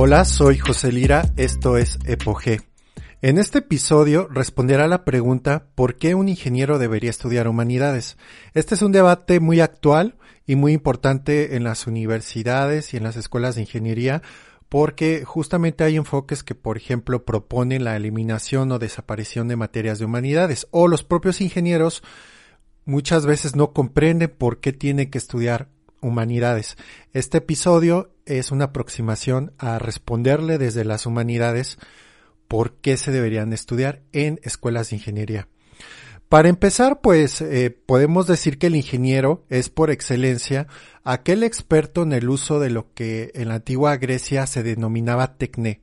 [0.00, 2.60] Hola, soy José Lira, esto es Epoge.
[3.20, 8.16] En este episodio responderá la pregunta ¿por qué un ingeniero debería estudiar humanidades?
[8.54, 10.16] Este es un debate muy actual
[10.46, 14.22] y muy importante en las universidades y en las escuelas de ingeniería
[14.68, 20.04] porque justamente hay enfoques que, por ejemplo, proponen la eliminación o desaparición de materias de
[20.04, 22.04] humanidades o los propios ingenieros
[22.84, 26.76] muchas veces no comprenden por qué tiene que estudiar humanidades.
[27.12, 31.78] Este episodio es una aproximación a responderle desde las humanidades
[32.46, 35.48] por qué se deberían estudiar en escuelas de ingeniería.
[36.28, 40.66] Para empezar, pues eh, podemos decir que el ingeniero es por excelencia
[41.02, 45.80] aquel experto en el uso de lo que en la antigua Grecia se denominaba tecné,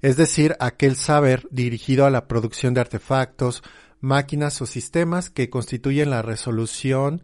[0.00, 3.62] es decir, aquel saber dirigido a la producción de artefactos,
[4.00, 7.22] máquinas o sistemas que constituyen la resolución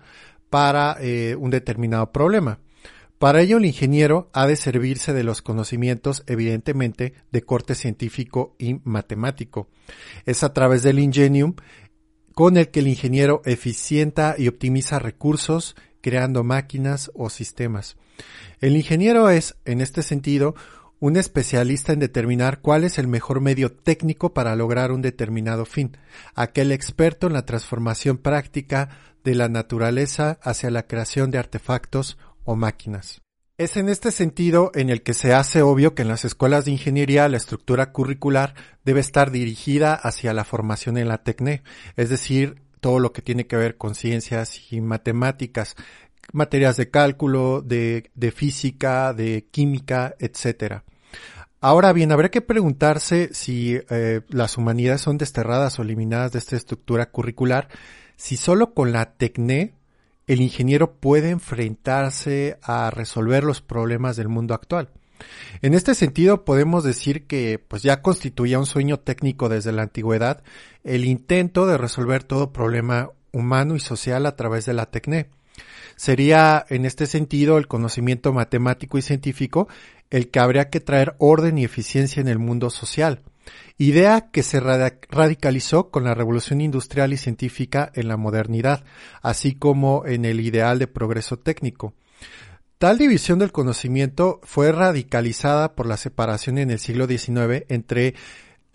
[0.50, 2.58] para eh, un determinado problema.
[3.18, 8.80] Para ello el ingeniero ha de servirse de los conocimientos evidentemente de corte científico y
[8.84, 9.68] matemático.
[10.24, 11.54] Es a través del ingenium
[12.32, 17.96] con el que el ingeniero eficienta y optimiza recursos creando máquinas o sistemas.
[18.60, 20.54] El ingeniero es, en este sentido,
[21.00, 25.96] un especialista en determinar cuál es el mejor medio técnico para lograr un determinado fin,
[26.34, 28.88] aquel experto en la transformación práctica
[29.24, 33.22] de la naturaleza hacia la creación de artefactos o máquinas.
[33.58, 36.70] Es en este sentido en el que se hace obvio que en las escuelas de
[36.70, 38.54] ingeniería la estructura curricular
[38.84, 41.62] debe estar dirigida hacia la formación en la TECNE,
[41.96, 45.74] es decir, todo lo que tiene que ver con ciencias y matemáticas,
[46.32, 50.84] materias de cálculo, de, física, de química, etcétera.
[51.60, 56.56] Ahora bien, habría que preguntarse si eh, las humanidades son desterradas o eliminadas de esta
[56.56, 57.68] estructura curricular,
[58.16, 59.74] si solo con la TECNE
[60.28, 64.90] el ingeniero puede enfrentarse a resolver los problemas del mundo actual.
[65.62, 70.42] En este sentido, podemos decir que pues ya constituía un sueño técnico desde la antigüedad
[70.84, 75.28] el intento de resolver todo problema humano y social a través de la TECNE.
[75.96, 79.68] Sería en este sentido el conocimiento matemático y científico
[80.10, 83.22] el que habría que traer orden y eficiencia en el mundo social
[83.78, 88.84] idea que se radicalizó con la revolución industrial y científica en la modernidad,
[89.22, 91.94] así como en el ideal de progreso técnico.
[92.78, 98.14] Tal división del conocimiento fue radicalizada por la separación en el siglo XIX entre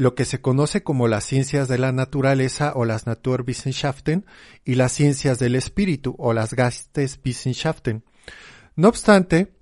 [0.03, 4.25] lo que se conoce como las ciencias de la naturaleza o las Naturwissenschaften
[4.65, 8.03] y las ciencias del espíritu o las Geisteswissenschaften.
[8.75, 9.53] No obstante,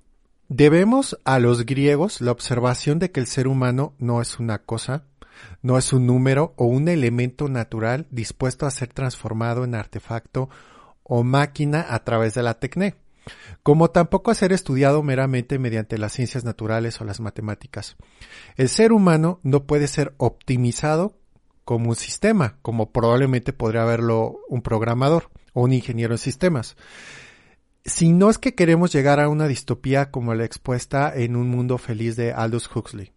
[0.49, 5.05] debemos a los griegos la observación de que el ser humano no es una cosa,
[5.61, 10.49] no es un número o un elemento natural dispuesto a ser transformado en artefacto
[11.03, 12.95] o máquina a través de la tecné,
[13.63, 17.95] como tampoco a ser estudiado meramente mediante las ciencias naturales o las matemáticas.
[18.55, 21.17] El ser humano no puede ser optimizado
[21.65, 26.75] como un sistema, como probablemente podría haberlo un programador o un ingeniero en sistemas.
[27.85, 31.77] Si no es que queremos llegar a una distopía como la expuesta en un mundo
[31.77, 33.11] feliz de Aldous Huxley.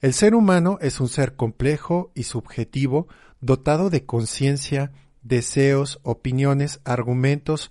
[0.00, 3.08] El ser humano es un ser complejo y subjetivo,
[3.40, 7.70] dotado de conciencia, deseos, opiniones, argumentos,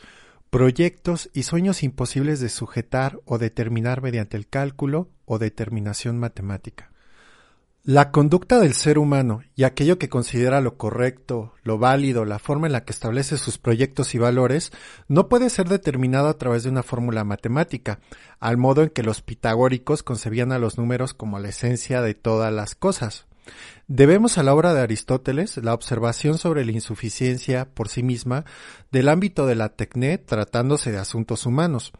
[0.53, 6.91] proyectos y sueños imposibles de sujetar o determinar mediante el cálculo o determinación matemática.
[7.83, 12.67] La conducta del ser humano y aquello que considera lo correcto, lo válido, la forma
[12.67, 14.71] en la que establece sus proyectos y valores,
[15.07, 17.99] no puede ser determinado a través de una fórmula matemática,
[18.39, 22.53] al modo en que los pitagóricos concebían a los números como la esencia de todas
[22.53, 23.25] las cosas.
[23.87, 28.45] Debemos a la obra de Aristóteles la observación sobre la insuficiencia por sí misma
[28.91, 31.93] del ámbito de la tecné tratándose de asuntos humanos,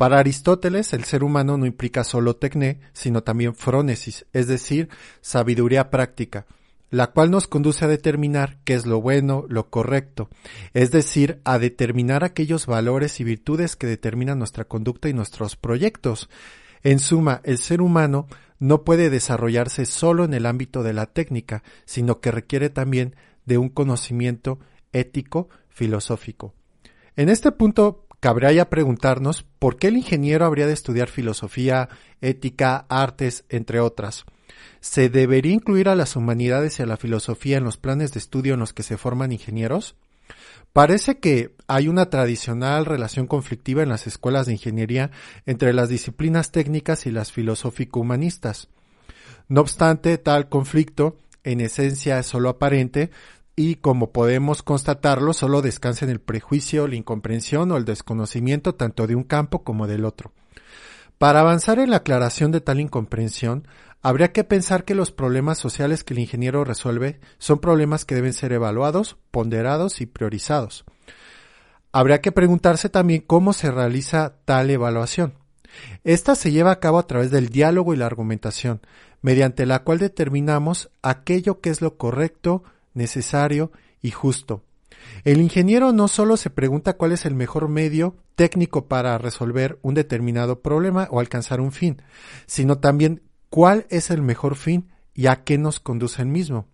[0.00, 4.88] para Aristóteles, el ser humano no implica solo tecné, sino también frónesis, es decir,
[5.20, 6.46] sabiduría práctica,
[6.88, 10.30] la cual nos conduce a determinar qué es lo bueno, lo correcto,
[10.72, 16.30] es decir, a determinar aquellos valores y virtudes que determinan nuestra conducta y nuestros proyectos.
[16.82, 18.26] En suma, el ser humano
[18.60, 23.16] no puede desarrollarse solo en el ámbito de la técnica, sino que requiere también
[23.46, 24.60] de un conocimiento
[24.92, 26.54] ético, filosófico.
[27.16, 31.88] En este punto cabría ya preguntarnos por qué el ingeniero habría de estudiar filosofía,
[32.20, 34.26] ética, artes, entre otras.
[34.80, 38.54] ¿Se debería incluir a las humanidades y a la filosofía en los planes de estudio
[38.54, 39.96] en los que se forman ingenieros?
[40.72, 45.10] Parece que hay una tradicional relación conflictiva en las escuelas de ingeniería
[45.46, 48.68] entre las disciplinas técnicas y las filosófico-humanistas.
[49.48, 53.10] No obstante, tal conflicto en esencia es solo aparente
[53.56, 59.08] y como podemos constatarlo solo descansa en el prejuicio, la incomprensión o el desconocimiento tanto
[59.08, 60.32] de un campo como del otro.
[61.18, 63.66] Para avanzar en la aclaración de tal incomprensión,
[64.02, 68.32] habría que pensar que los problemas sociales que el ingeniero resuelve son problemas que deben
[68.32, 70.84] ser evaluados, ponderados y priorizados.
[71.92, 75.34] Habría que preguntarse también cómo se realiza tal evaluación.
[76.04, 78.80] Esta se lleva a cabo a través del diálogo y la argumentación,
[79.22, 82.62] mediante la cual determinamos aquello que es lo correcto,
[82.94, 83.70] necesario
[84.02, 84.62] y justo.
[85.24, 89.94] El ingeniero no solo se pregunta cuál es el mejor medio técnico para resolver un
[89.94, 92.02] determinado problema o alcanzar un fin,
[92.46, 96.66] sino también cuál es el mejor fin y a qué nos conduce el mismo.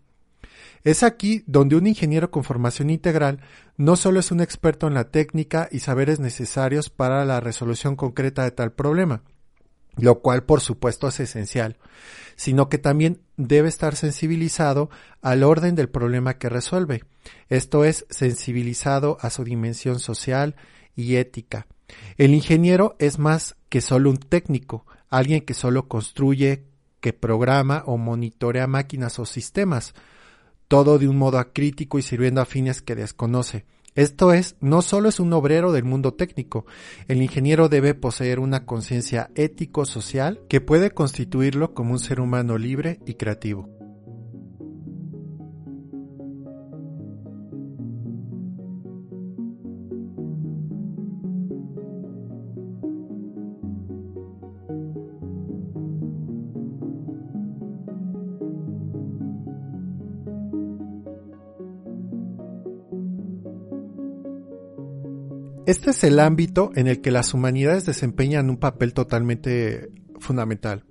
[0.84, 3.40] Es aquí donde un ingeniero con formación integral
[3.76, 8.44] no solo es un experto en la técnica y saberes necesarios para la resolución concreta
[8.44, 9.22] de tal problema,
[9.96, 11.76] lo cual por supuesto es esencial,
[12.36, 14.90] sino que también debe estar sensibilizado
[15.22, 17.02] al orden del problema que resuelve,
[17.48, 20.54] esto es, sensibilizado a su dimensión social
[20.94, 21.66] y ética.
[22.16, 24.86] El ingeniero es más que solo un técnico,
[25.18, 26.64] alguien que solo construye,
[27.00, 29.94] que programa o monitorea máquinas o sistemas,
[30.68, 33.64] todo de un modo acrítico y sirviendo a fines que desconoce.
[33.94, 36.66] Esto es, no solo es un obrero del mundo técnico,
[37.08, 43.00] el ingeniero debe poseer una conciencia ético-social que puede constituirlo como un ser humano libre
[43.06, 43.75] y creativo.
[65.66, 69.90] Este es el ámbito en el que las humanidades desempeñan un papel totalmente
[70.20, 70.84] fundamental.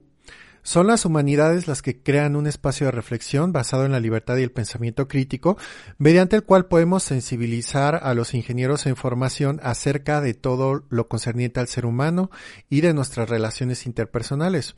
[0.64, 4.44] Son las humanidades las que crean un espacio de reflexión basado en la libertad y
[4.44, 5.58] el pensamiento crítico,
[5.98, 11.62] mediante el cual podemos sensibilizar a los ingenieros en formación acerca de todo lo concerniente
[11.62, 12.30] al ser humano
[12.70, 14.76] y de nuestras relaciones interpersonales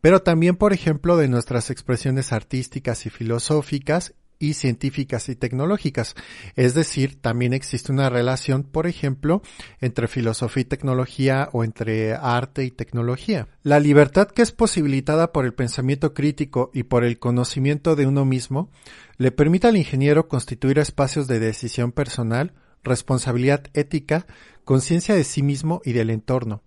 [0.00, 6.14] pero también, por ejemplo, de nuestras expresiones artísticas y filosóficas y científicas y tecnológicas.
[6.54, 9.42] Es decir, también existe una relación, por ejemplo,
[9.80, 13.48] entre filosofía y tecnología o entre arte y tecnología.
[13.62, 18.24] La libertad que es posibilitada por el pensamiento crítico y por el conocimiento de uno
[18.24, 18.70] mismo
[19.16, 22.52] le permite al ingeniero constituir espacios de decisión personal,
[22.84, 24.26] responsabilidad ética,
[24.64, 26.62] conciencia de sí mismo y del entorno.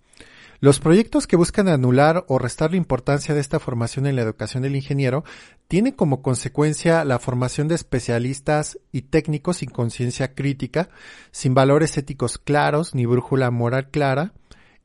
[0.62, 4.62] Los proyectos que buscan anular o restar la importancia de esta formación en la educación
[4.62, 5.24] del ingeniero
[5.70, 10.90] tienen como consecuencia la formación de especialistas y técnicos sin conciencia crítica,
[11.32, 14.34] sin valores éticos claros ni brújula moral clara,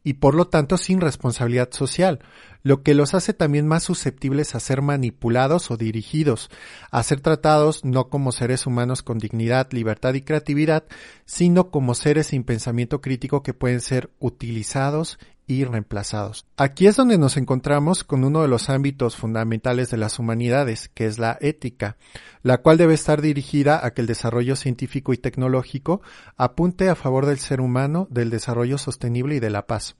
[0.05, 2.21] y por lo tanto sin responsabilidad social,
[2.63, 6.51] lo que los hace también más susceptibles a ser manipulados o dirigidos,
[6.91, 10.85] a ser tratados no como seres humanos con dignidad, libertad y creatividad,
[11.25, 16.47] sino como seres sin pensamiento crítico que pueden ser utilizados y reemplazados.
[16.57, 21.07] Aquí es donde nos encontramos con uno de los ámbitos fundamentales de las humanidades, que
[21.07, 21.97] es la ética,
[22.43, 26.01] la cual debe estar dirigida a que el desarrollo científico y tecnológico
[26.37, 29.97] apunte a favor del ser humano, del desarrollo sostenible y de la paz.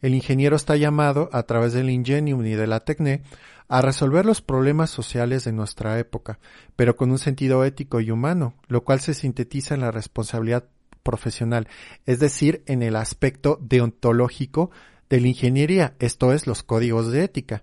[0.00, 3.22] El ingeniero está llamado, a través del Ingenium y de la Tecne,
[3.68, 6.38] a resolver los problemas sociales de nuestra época,
[6.76, 10.64] pero con un sentido ético y humano, lo cual se sintetiza en la responsabilidad
[11.04, 11.68] profesional,
[12.06, 14.72] es decir, en el aspecto deontológico
[15.08, 17.62] de la ingeniería, esto es, los códigos de ética.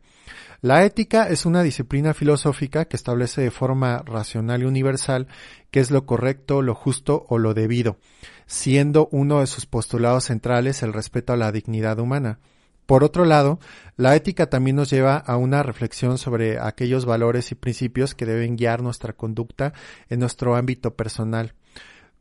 [0.62, 5.28] La ética es una disciplina filosófica que establece de forma racional y universal
[5.72, 7.98] qué es lo correcto, lo justo o lo debido,
[8.46, 12.40] siendo uno de sus postulados centrales el respeto a la dignidad humana.
[12.86, 13.60] Por otro lado,
[13.98, 18.56] la ética también nos lleva a una reflexión sobre aquellos valores y principios que deben
[18.56, 19.74] guiar nuestra conducta
[20.10, 21.56] en nuestro ámbito personal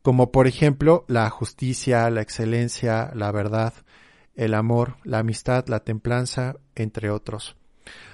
[0.03, 3.75] como por ejemplo la justicia, la excelencia, la verdad,
[4.35, 7.57] el amor, la amistad, la templanza, entre otros.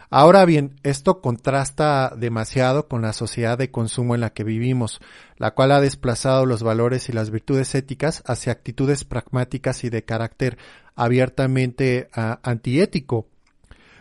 [0.09, 5.00] Ahora bien, esto contrasta demasiado con la sociedad de consumo en la que vivimos,
[5.37, 10.05] la cual ha desplazado los valores y las virtudes éticas hacia actitudes pragmáticas y de
[10.05, 10.59] carácter
[10.95, 13.26] abiertamente ah, antiético,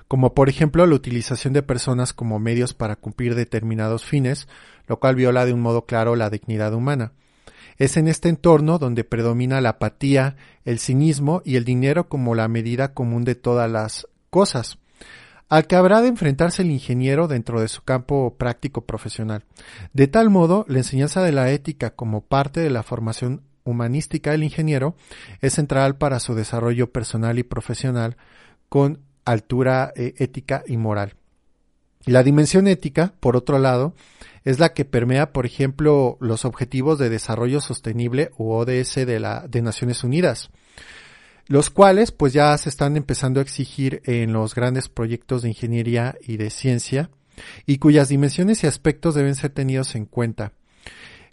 [0.08, 4.48] como por ejemplo la utilización de personas como medios para cumplir determinados fines,
[4.88, 7.14] lo cual viola de un modo claro la dignidad humana.
[7.78, 12.48] Es en este entorno donde predomina la apatía, el cinismo y el dinero como la
[12.48, 14.78] medida común de todas las cosas,
[15.50, 19.44] al que habrá de enfrentarse el ingeniero dentro de su campo práctico profesional.
[19.94, 24.44] De tal modo, la enseñanza de la ética como parte de la formación humanística del
[24.44, 24.96] ingeniero
[25.42, 28.16] es central para su desarrollo personal y profesional
[28.70, 31.16] con altura eh, ética y moral.
[32.06, 33.96] La dimensión ética, por otro lado,
[34.44, 39.48] es la que permea, por ejemplo, los Objetivos de Desarrollo Sostenible u ODS de, la,
[39.48, 40.52] de Naciones Unidas,
[41.48, 46.16] los cuales pues ya se están empezando a exigir en los grandes proyectos de ingeniería
[46.22, 47.10] y de ciencia
[47.66, 50.54] y cuyas dimensiones y aspectos deben ser tenidos en cuenta,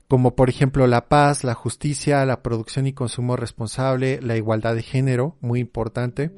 [0.09, 4.83] como por ejemplo la paz, la justicia, la producción y consumo responsable, la igualdad de
[4.83, 6.31] género, muy importante,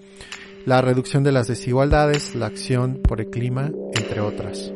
[0.66, 4.73] la reducción de las desigualdades, la acción por el clima, entre otras.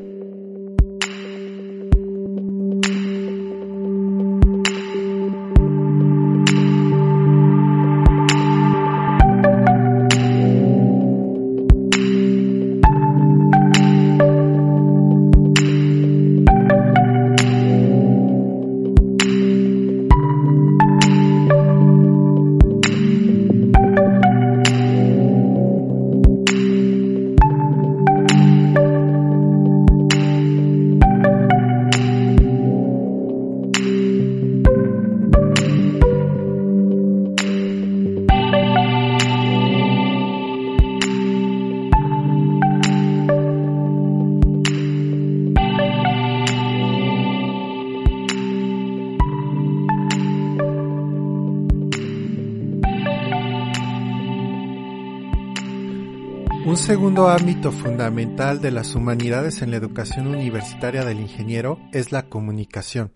[56.88, 63.12] Segundo ámbito fundamental de las humanidades en la educación universitaria del ingeniero es la comunicación.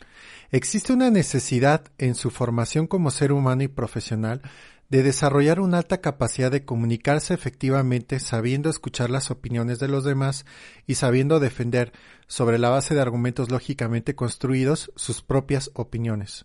[0.50, 4.42] Existe una necesidad en su formación como ser humano y profesional
[4.90, 10.44] de desarrollar una alta capacidad de comunicarse efectivamente sabiendo escuchar las opiniones de los demás
[10.86, 11.94] y sabiendo defender,
[12.26, 16.44] sobre la base de argumentos lógicamente construidos, sus propias opiniones.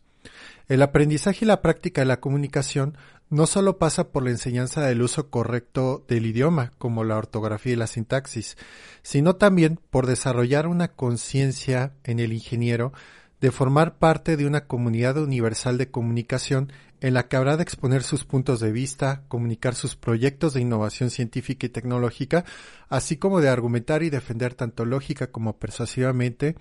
[0.67, 2.97] El aprendizaje y la práctica de la comunicación
[3.29, 7.75] no solo pasa por la enseñanza del uso correcto del idioma, como la ortografía y
[7.75, 8.57] la sintaxis,
[9.01, 12.93] sino también por desarrollar una conciencia en el ingeniero
[13.41, 18.01] de formar parte de una comunidad universal de comunicación en la que habrá de exponer
[18.01, 22.45] sus puntos de vista, comunicar sus proyectos de innovación científica y tecnológica,
[22.89, 26.55] así como de argumentar y defender tanto lógica como persuasivamente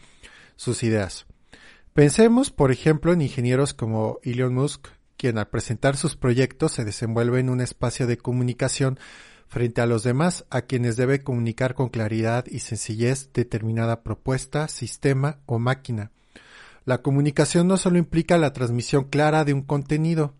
[0.56, 1.26] sus ideas.
[1.96, 7.40] Pensemos, por ejemplo, en ingenieros como Elon Musk, quien al presentar sus proyectos se desenvuelve
[7.40, 8.98] en un espacio de comunicación
[9.48, 15.38] frente a los demás a quienes debe comunicar con claridad y sencillez determinada propuesta, sistema
[15.46, 16.10] o máquina.
[16.84, 20.34] La comunicación no solo implica la transmisión clara de un contenido,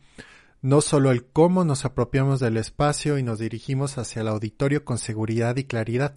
[0.60, 4.98] no solo el cómo nos apropiamos del espacio y nos dirigimos hacia el auditorio con
[4.98, 6.16] seguridad y claridad,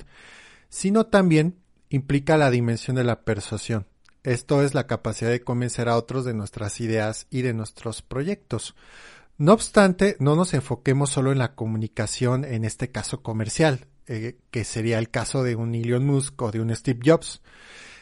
[0.67, 1.55] sino también
[1.87, 3.85] implica la dimensión de la persuasión,
[4.23, 8.75] esto es la capacidad de convencer a otros de nuestras ideas y de nuestros proyectos.
[9.37, 14.65] No obstante, no nos enfoquemos solo en la comunicación, en este caso comercial, eh, que
[14.65, 17.41] sería el caso de un Elon Musk o de un Steve Jobs,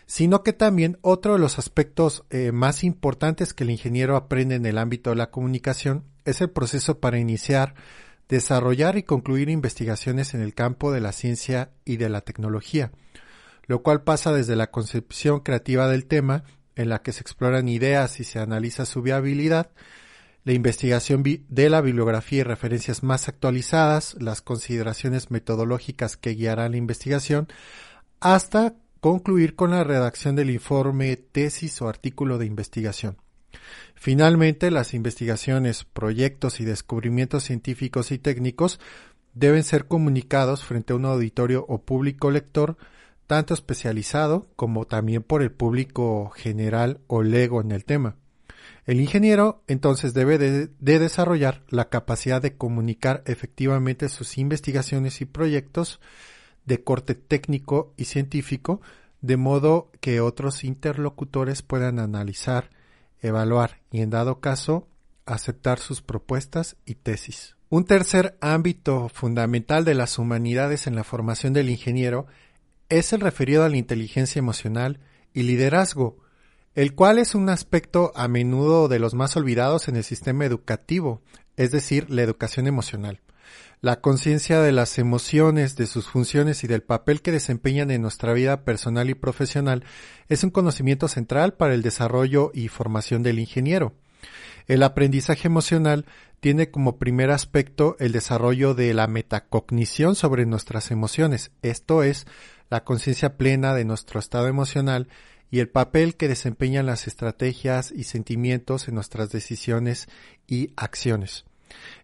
[0.08, 4.66] sino que también otro de los aspectos eh, más importantes que el ingeniero aprende en
[4.66, 7.76] el ámbito de la comunicación es el proceso para iniciar,
[8.28, 12.92] desarrollar y concluir investigaciones en el campo de la ciencia y de la tecnología
[13.68, 16.44] lo cual pasa desde la concepción creativa del tema,
[16.76, 19.72] en la que se exploran ideas y se analiza su viabilidad,
[20.44, 26.78] la investigación de la bibliografía y referencias más actualizadas, las consideraciones metodológicas que guiarán la
[26.78, 27.48] investigación,
[28.22, 33.18] hasta concluir con la redacción del informe, tesis o artículo de investigación.
[33.96, 38.80] Finalmente, las investigaciones, proyectos y descubrimientos científicos y técnicos
[39.34, 42.78] deben ser comunicados frente a un auditorio o público lector
[43.28, 48.16] tanto especializado como también por el público general o lego en el tema.
[48.86, 56.00] El ingeniero entonces debe de, desarrollar la capacidad de comunicar efectivamente sus investigaciones y proyectos
[56.66, 58.82] de corte técnico y científico,
[59.22, 62.70] de modo que otros interlocutores puedan analizar,
[63.22, 64.88] evaluar y en dado caso
[65.26, 67.58] aceptar sus propuestas y tesis.
[67.70, 72.28] Un tercer ámbito fundamental de las humanidades en la formación del ingeniero
[72.90, 75.00] es el referido a la inteligencia emocional
[75.34, 76.18] y liderazgo,
[76.76, 81.22] el cual es un aspecto a menudo de los más olvidados en el sistema educativo,
[81.56, 83.22] es decir, la educación emocional.
[83.80, 88.34] La conciencia de las emociones, de sus funciones y del papel que desempeñan en nuestra
[88.34, 89.84] vida personal y profesional
[90.30, 93.94] es un conocimiento central para el desarrollo y formación del ingeniero.
[94.66, 96.06] El aprendizaje emocional
[96.40, 102.28] tiene como primer aspecto el desarrollo de la metacognición sobre nuestras emociones, esto es,
[102.70, 105.08] la conciencia plena de nuestro estado emocional
[105.50, 110.08] y el papel que desempeñan las estrategias y sentimientos en nuestras decisiones
[110.48, 111.46] y acciones.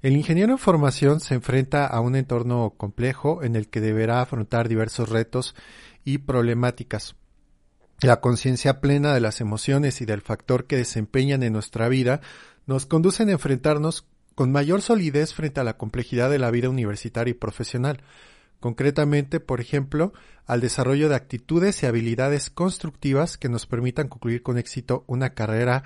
[0.02, 4.68] El ingeniero en formación se enfrenta a un entorno complejo en el que deberá afrontar
[4.68, 5.56] diversos retos
[6.04, 7.16] y problemáticas.
[8.02, 12.22] La conciencia plena de las emociones y del factor que desempeñan en nuestra vida
[12.66, 14.06] nos conducen a enfrentarnos
[14.36, 18.02] con mayor solidez frente a la complejidad de la vida universitaria y profesional,
[18.64, 20.14] concretamente, por ejemplo,
[20.46, 25.84] al desarrollo de actitudes y habilidades constructivas que nos permitan concluir con éxito una carrera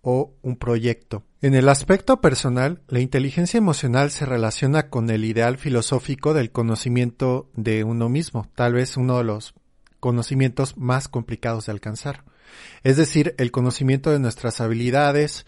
[0.00, 1.24] o un proyecto.
[1.42, 7.50] En el aspecto personal, la inteligencia emocional se relaciona con el ideal filosófico del conocimiento
[7.54, 9.54] de uno mismo, tal vez uno de los
[9.98, 12.22] conocimientos más complicados de alcanzar.
[12.84, 15.46] Es decir, el conocimiento de nuestras habilidades,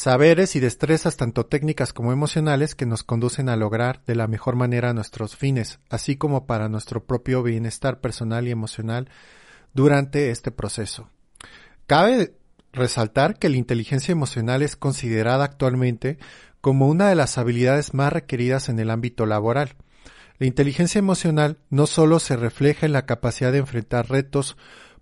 [0.00, 4.56] saberes y destrezas tanto técnicas como emocionales que nos conducen a lograr de la mejor
[4.56, 9.10] manera nuestros fines, así como para nuestro propio bienestar personal y emocional
[9.74, 11.10] durante este proceso.
[11.86, 12.32] Cabe
[12.72, 16.16] resaltar que la inteligencia emocional es considerada actualmente
[16.62, 19.76] como una de las habilidades más requeridas en el ámbito laboral.
[20.38, 24.56] La inteligencia emocional no solo se refleja en la capacidad de enfrentar retos,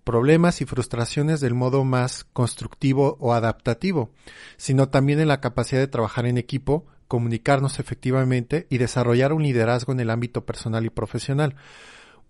[0.08, 4.08] problemas y frustraciones del modo más constructivo o adaptativo,
[4.56, 9.92] sino también en la capacidad de trabajar en equipo, comunicarnos efectivamente y desarrollar un liderazgo
[9.92, 11.56] en el ámbito personal y profesional.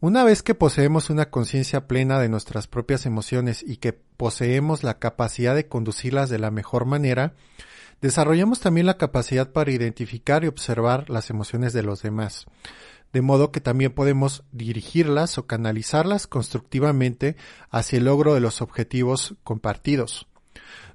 [0.00, 4.98] Una vez que poseemos una conciencia plena de nuestras propias emociones y que poseemos la
[4.98, 7.34] capacidad de conducirlas de la mejor manera,
[8.00, 12.46] desarrollamos también la capacidad para identificar y observar las emociones de los demás,
[13.12, 17.36] de modo que también podemos dirigirlas o canalizarlas constructivamente
[17.70, 20.28] hacia el logro de los objetivos compartidos.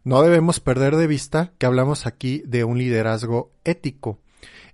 [0.03, 4.20] No debemos perder de vista que hablamos aquí de un liderazgo ético,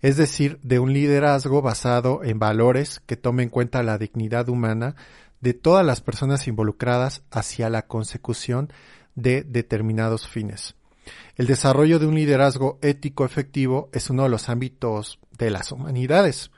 [0.01, 4.95] es decir, de un liderazgo basado en valores que tome en cuenta la dignidad humana
[5.41, 8.73] de todas las personas involucradas hacia la consecución
[9.15, 10.75] de determinados fines.
[11.35, 16.51] El desarrollo de un liderazgo ético efectivo es uno de los ámbitos de las humanidades,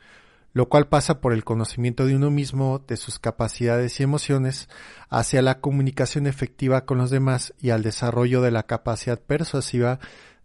[0.53, 4.69] lo cual pasa por el conocimiento de uno mismo, de sus capacidades y emociones,
[5.09, 9.99] hacia la comunicación efectiva con los demás y al desarrollo de la capacidad persuasiva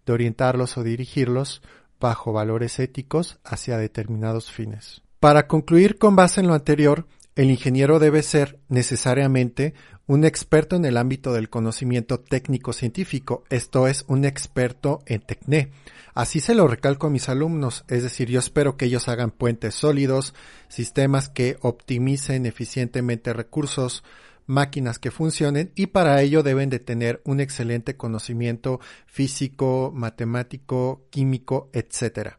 [0.04, 1.62] de orientarlos o dirigirlos
[1.98, 5.02] bajo valores éticos hacia determinados fines.
[5.18, 9.74] Para concluir con base en lo anterior, el ingeniero debe ser necesariamente
[10.06, 15.70] un experto en el ámbito del conocimiento técnico científico, esto es, un experto en TECNE.
[16.16, 19.74] Así se lo recalco a mis alumnos, es decir, yo espero que ellos hagan puentes
[19.74, 20.32] sólidos,
[20.66, 24.02] sistemas que optimicen eficientemente recursos,
[24.46, 31.68] máquinas que funcionen y para ello deben de tener un excelente conocimiento físico, matemático, químico,
[31.74, 32.36] etc.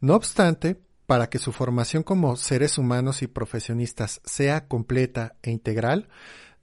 [0.00, 6.08] No obstante, para que su formación como seres humanos y profesionistas sea completa e integral,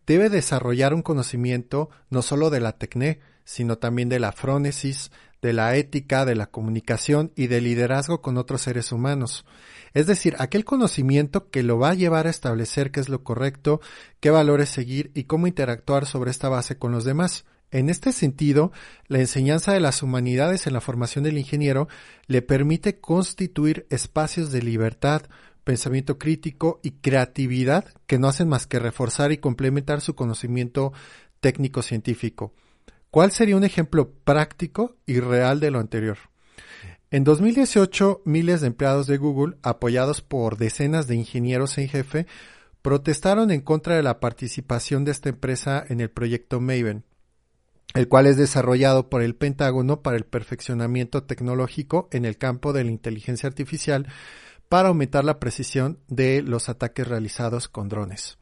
[0.08, 5.12] debe desarrollar un conocimiento no solo de la tecné, sino también de la frónesis,
[5.46, 9.46] de la ética, de la comunicación y del liderazgo con otros seres humanos.
[9.94, 13.80] Es decir, aquel conocimiento que lo va a llevar a establecer qué es lo correcto,
[14.20, 17.46] qué valores seguir y cómo interactuar sobre esta base con los demás.
[17.70, 18.72] En este sentido,
[19.08, 21.88] la enseñanza de las humanidades en la formación del ingeniero
[22.26, 25.24] le permite constituir espacios de libertad,
[25.64, 30.92] pensamiento crítico y creatividad que no hacen más que reforzar y complementar su conocimiento
[31.40, 32.54] técnico científico.
[33.16, 36.18] ¿Cuál sería un ejemplo práctico y real de lo anterior?
[37.12, 42.28] En 2018, miles de empleados de Google, apoyados por decenas de ingenieros en jefe,
[42.82, 47.06] protestaron en contra de la participación de esta empresa en el proyecto Maven,
[47.94, 52.84] el cual es desarrollado por el Pentágono para el perfeccionamiento tecnológico en el campo de
[52.84, 54.08] la inteligencia artificial
[54.68, 58.38] para aumentar la precisión de los ataques realizados con drones.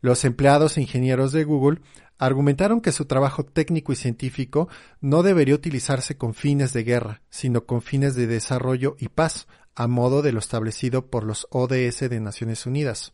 [0.00, 1.80] Los empleados e ingenieros de Google
[2.18, 4.68] argumentaron que su trabajo técnico y científico
[5.00, 9.86] no debería utilizarse con fines de guerra, sino con fines de desarrollo y paz, a
[9.86, 13.12] modo de lo establecido por los ODS de Naciones Unidas.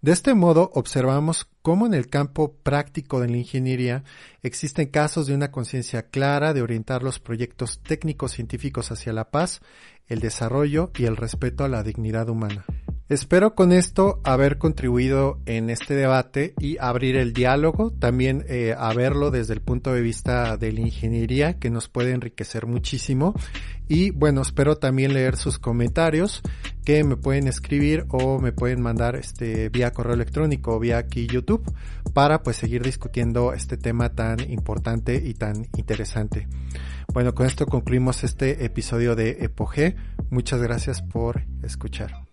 [0.00, 4.02] De este modo, observamos cómo en el campo práctico de la ingeniería
[4.42, 9.60] existen casos de una conciencia clara de orientar los proyectos técnicos científicos hacia la paz,
[10.08, 12.64] el desarrollo y el respeto a la dignidad humana.
[13.08, 18.94] Espero con esto haber contribuido en este debate y abrir el diálogo, también eh, a
[18.94, 23.34] verlo desde el punto de vista de la ingeniería, que nos puede enriquecer muchísimo.
[23.86, 26.40] Y bueno, espero también leer sus comentarios
[26.84, 31.26] que me pueden escribir o me pueden mandar este vía correo electrónico o vía aquí
[31.26, 31.64] YouTube
[32.14, 36.48] para pues seguir discutiendo este tema tan importante y tan interesante.
[37.12, 39.96] Bueno, con esto concluimos este episodio de Epoge.
[40.30, 42.31] Muchas gracias por escuchar.